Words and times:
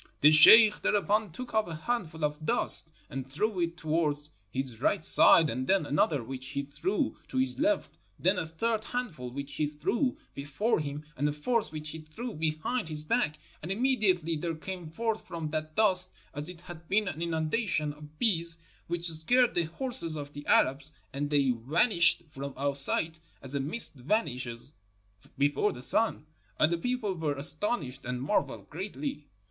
"The 0.21 0.31
sheikh 0.31 0.81
thereupon 0.81 1.31
took 1.31 1.53
up 1.53 1.67
a 1.67 1.75
handful 1.75 2.25
of 2.25 2.43
dust 2.43 2.91
and 3.07 3.31
threw 3.31 3.59
it 3.59 3.77
towards 3.77 4.31
his 4.49 4.81
right 4.81 5.03
side, 5.03 5.47
and 5.47 5.67
then 5.67 5.85
another 5.85 6.23
which 6.23 6.47
he 6.47 6.63
threw 6.63 7.17
to 7.27 7.37
his 7.37 7.59
left, 7.59 7.99
then 8.17 8.39
a 8.39 8.47
third 8.47 8.83
handful 8.83 9.29
which 9.29 9.53
he 9.53 9.67
threw 9.67 10.17
before 10.33 10.79
him, 10.79 11.05
and 11.15 11.29
a 11.29 11.31
fourth 11.31 11.71
which 11.71 11.91
he 11.91 11.99
threw 11.99 12.33
behind 12.33 12.89
his 12.89 13.03
back. 13.03 13.37
And 13.61 13.71
immediately 13.71 14.35
there 14.35 14.55
came 14.55 14.89
forth 14.89 15.27
from 15.27 15.51
that 15.51 15.75
dust 15.75 16.11
as 16.33 16.49
it 16.49 16.61
had 16.61 16.87
been 16.89 17.07
an 17.07 17.21
inundation 17.21 17.93
of 17.93 18.17
bees, 18.17 18.57
which 18.87 19.05
scared 19.07 19.53
the 19.53 19.65
horses 19.65 20.17
of 20.17 20.33
the 20.33 20.47
Arabs, 20.47 20.91
and 21.13 21.29
they 21.29 21.51
vanished 21.51 22.23
from 22.31 22.55
our 22.57 22.75
sight 22.75 23.19
as 23.39 23.53
a 23.53 23.59
mist 23.59 23.93
vanishes 23.93 24.73
before 25.37 25.71
the 25.71 25.81
sun; 25.83 26.25
and 26.57 26.73
the 26.73 26.77
people 26.79 27.13
were 27.13 27.37
as 27.37 27.53
tonished 27.53 28.03
and 28.03 28.19
marveled 28.23 28.67
greatly. 28.67 29.27